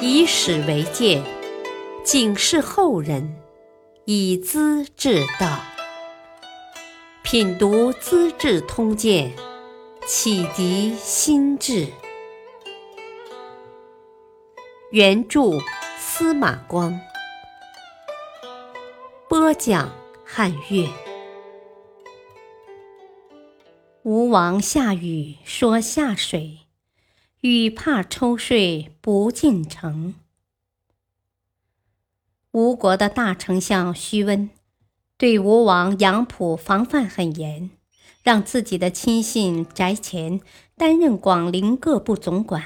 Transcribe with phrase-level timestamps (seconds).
[0.00, 1.22] 以史为鉴，
[2.04, 3.36] 警示后人，
[4.04, 5.58] 以资治道。
[7.22, 9.30] 品读《资治通鉴》，
[10.06, 11.86] 启迪心智。
[14.90, 15.58] 原著
[15.98, 16.98] 司马光，
[19.28, 19.92] 播讲
[20.24, 20.88] 汉乐。
[24.02, 26.60] 吴王下雨说下水，
[27.42, 30.16] 雨怕抽税不进城。
[32.50, 34.50] 吴国的大丞相徐温
[35.16, 37.70] 对吴王杨普防范很严，
[38.24, 40.40] 让自己的亲信翟虔
[40.76, 42.64] 担任广陵各部总管，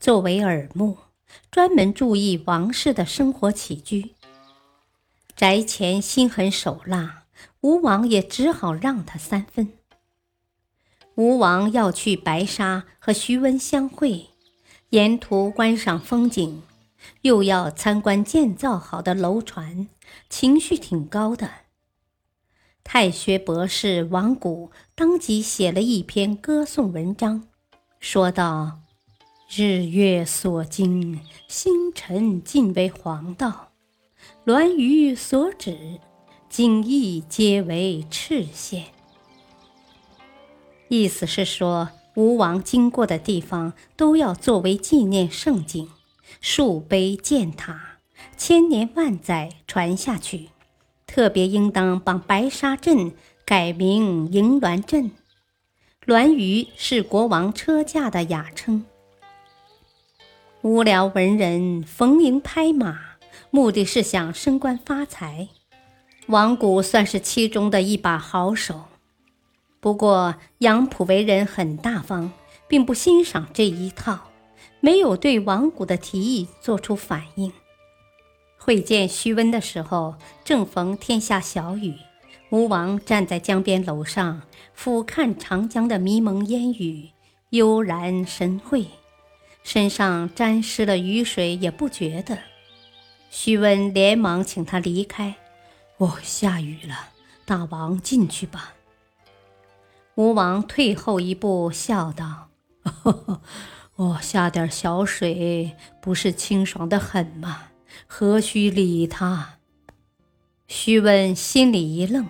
[0.00, 0.98] 作为耳目，
[1.48, 4.16] 专门注意王室的生活起居。
[5.36, 7.26] 翟虔心狠手辣，
[7.60, 9.74] 吴王也只好让他三分。
[11.20, 14.30] 吴王要去白沙和徐温相会，
[14.88, 16.62] 沿途观赏风景，
[17.20, 19.86] 又要参观建造好的楼船，
[20.30, 21.50] 情绪挺高的。
[22.82, 27.46] 太学博士王谷当即写了一篇歌颂文章，
[27.98, 28.80] 说道
[29.54, 33.72] ：“日月所经，星辰尽为黄道；
[34.46, 36.00] 鸾舆所指，
[36.48, 38.86] 景异皆为赤县。”
[40.90, 45.88] 意思是说，吴王经过的地方都要作为纪念胜景，
[46.40, 47.98] 树碑建塔，
[48.36, 50.48] 千年万载传下去。
[51.06, 53.12] 特别应当把白沙镇
[53.44, 55.12] 改名迎鸾镇，
[56.06, 58.84] 鸾舆是国王车驾的雅称。
[60.62, 62.98] 无聊文人逢迎拍马，
[63.50, 65.46] 目的是想升官发财。
[66.26, 68.89] 王谷算是其中的一把好手。
[69.80, 72.30] 不过，杨浦为人很大方，
[72.68, 74.18] 并不欣赏这一套，
[74.80, 77.50] 没有对王谷的提议做出反应。
[78.58, 81.94] 会见徐温的时候，正逢天下小雨，
[82.50, 84.42] 吴王站在江边楼上
[84.74, 87.08] 俯瞰长江的迷蒙烟雨，
[87.48, 88.86] 悠然神会，
[89.64, 92.36] 身上沾湿了雨水也不觉得。
[93.30, 95.36] 徐温连忙请他离开
[95.96, 97.08] ：“哦，下雨了，
[97.46, 98.74] 大王进去吧。”
[100.16, 102.48] 吴王退后一步，笑道
[103.96, 107.68] ：“我 下点小水，不是清爽的很吗？
[108.06, 109.58] 何须理他？”
[110.66, 112.26] 徐温心里一愣，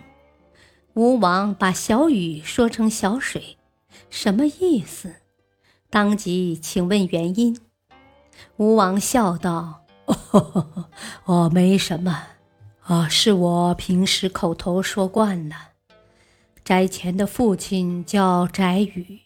[0.95, 3.59] 吴王把小雨说成小水，
[4.09, 5.17] 什么意思？
[5.91, 7.59] 当即请问原因。
[8.57, 9.85] 吴王笑道
[11.25, 12.23] ：“哦，没什么，
[12.83, 15.70] 啊，是我平时口头说惯了。”
[16.65, 19.21] 翟虔的父亲叫翟宇，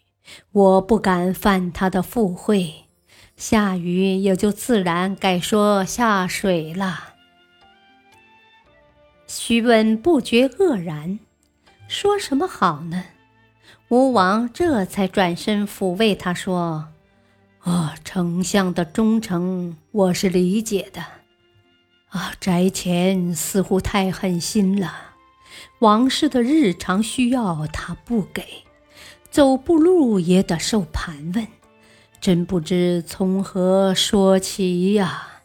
[0.51, 2.73] 我不敢犯他的父讳，
[3.35, 7.13] 下雨也就自然改说下水了。
[9.27, 11.19] 徐温不觉愕然，
[11.87, 13.03] 说什么好呢？
[13.89, 16.87] 吴王这才转身抚慰他说
[17.61, 21.01] ：“啊，丞相的忠诚我是理解的，
[22.09, 25.11] 啊，翟虔似乎太狠心了。”
[25.79, 28.63] 王室的日常需要他不给，
[29.29, 31.47] 走步路也得受盘问，
[32.19, 35.41] 真不知从何说起呀。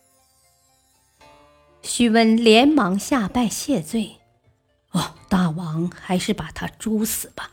[1.83, 4.19] 徐温连忙下拜谢罪
[4.93, 7.51] ：“哦，大王还是把他诛死吧。”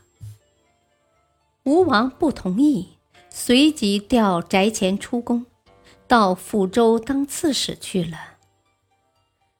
[1.63, 2.97] 吴王不同意，
[3.29, 5.45] 随即调翟虔出宫，
[6.07, 8.36] 到抚州当刺史去了。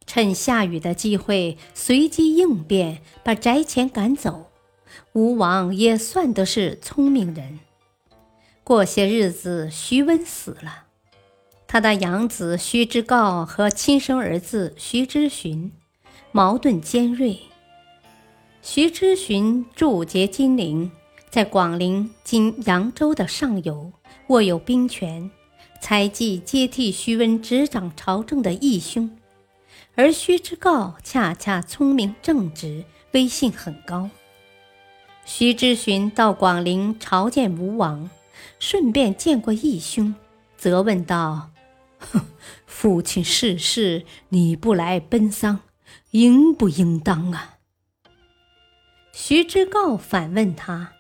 [0.07, 4.49] 趁下雨的机会，随机应变，把翟虔赶走。
[5.13, 7.59] 吴王也算得是聪明人。
[8.63, 10.85] 过些日子，徐温死了，
[11.67, 15.71] 他的养子徐之诰和亲生儿子徐之询
[16.31, 17.37] 矛盾尖锐。
[18.61, 20.91] 徐之询驻节金陵，
[21.29, 23.91] 在广陵（今扬州）的上游
[24.27, 25.29] 握有兵权，
[25.81, 29.09] 猜忌接替徐温执掌朝政的义兄。
[29.99, 34.11] 而徐之诰恰恰聪明正直，威信很高。
[35.25, 38.07] 徐之询到广陵朝见吴王，
[38.59, 40.13] 顺便见过义兄，
[40.55, 41.49] 责问道
[41.97, 42.21] ：“哼，
[42.67, 45.61] 父亲逝世，你不来奔丧，
[46.11, 47.55] 应不应当啊？”
[49.11, 50.91] 徐之诰反问他：“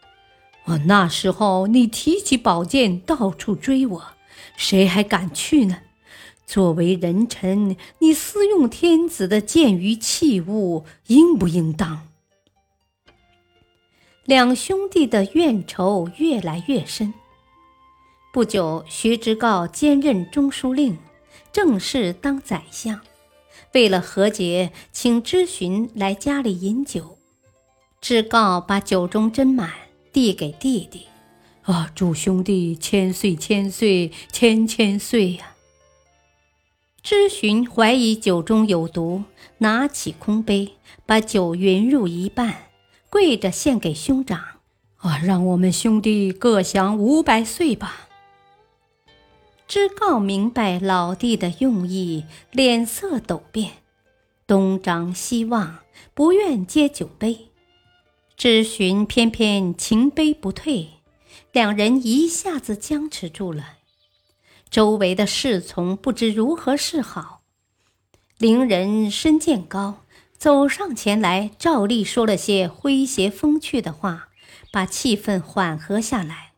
[0.65, 4.03] 我那时候你提起宝剑到处追我，
[4.55, 5.81] 谁还敢去呢？”
[6.47, 12.07] 作为人臣，你私用天子的剑与器物，应不应当？
[14.23, 17.13] 两兄弟的怨仇越来越深。
[18.31, 20.97] 不久，徐之诰兼任中书令，
[21.51, 23.01] 正式当宰相。
[23.73, 27.17] 为了和解，请知询来家里饮酒。
[27.99, 29.73] 知告把酒盅斟满，
[30.13, 31.07] 递给弟弟。
[31.63, 35.56] 啊，祝兄弟千岁千岁千千岁呀！
[37.09, 39.23] 知询怀疑酒中有毒，
[39.59, 40.73] 拿起空杯，
[41.05, 42.53] 把酒匀入一半，
[43.09, 44.37] 跪着献给兄长。
[44.97, 48.09] 啊，让我们兄弟各享五百岁吧！
[49.69, 53.71] 知告明白老弟的用意，脸色陡变，
[54.45, 55.77] 东张西望，
[56.13, 57.47] 不愿接酒杯。
[58.35, 60.89] 知询偏偏情杯不退，
[61.53, 63.76] 两人一下子僵持住了。
[64.69, 67.41] 周围的侍从不知如何是好。
[68.37, 70.03] 伶人申建高
[70.37, 74.29] 走上前来，照例说了些诙谐风趣的话，
[74.71, 76.53] 把气氛缓和下来，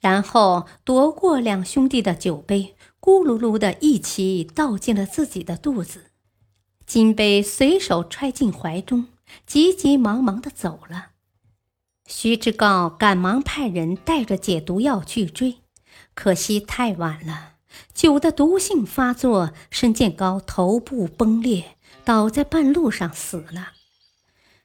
[0.00, 6.06] 然后夺过两兄弟的酒杯，咕噜噜的一起倒进了自己的肚子，
[6.86, 9.08] 金杯随手揣进怀中。
[9.46, 11.10] 急急忙忙的走了。
[12.04, 15.58] 徐志高赶忙派人带着解毒药去追，
[16.22, 17.52] 可惜太晚了，
[17.94, 23.68] 酒的毒性发作，申建高头部崩裂，倒在半路上死了。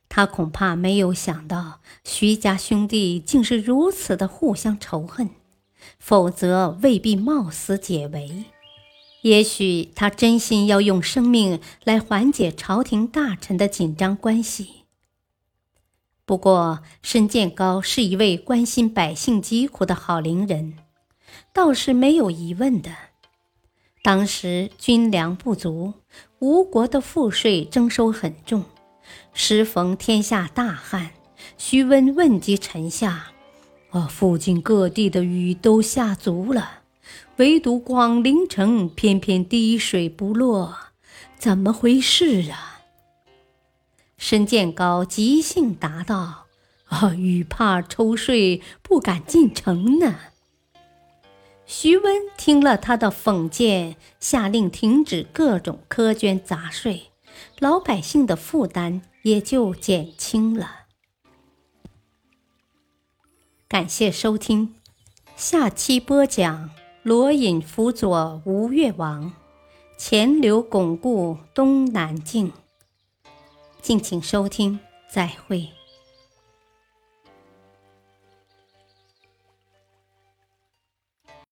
[0.10, 5.30] 他恐怕没有想到徐家兄弟竟是如此的互相仇恨，
[5.98, 8.44] 否则未必冒死解围。
[9.22, 14.84] 也许他真心要用生命来缓解朝廷大臣的紧张关系。
[16.26, 20.74] 不过，申建高是一位关心百姓疾苦的好伶人，
[21.54, 22.92] 倒是没有疑问的。
[24.04, 25.94] 当时军粮不足，
[26.40, 28.66] 吴国的赋税征收很重，
[29.34, 31.12] 时逢天下大旱，
[31.58, 33.32] 徐温问及臣下
[33.90, 36.82] ：“啊，附近各地的雨都下足了。”
[37.38, 40.76] 唯独广陵城偏偏滴水不落，
[41.38, 42.82] 怎么回事啊？
[44.18, 46.46] 申建高即兴答道
[46.88, 50.16] ：“啊，雨怕抽税，不敢进城呢。”
[51.66, 57.12] 徐温听了他的讽谏，下令停止各种苛捐杂税，
[57.60, 60.86] 老百姓的负担也就减轻了。
[63.68, 64.76] 感谢收听，
[65.36, 66.70] 下期播讲。
[67.04, 69.34] 罗隐辅佐吴越王，
[69.96, 72.52] 钱镠巩固东南境。
[73.80, 75.70] 敬请收听，再会。